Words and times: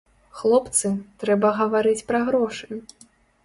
Хлопцы, 0.37 0.87
трэба 1.25 1.53
гаварыць 1.59 2.05
пра 2.11 2.25
грошы! 2.33 2.83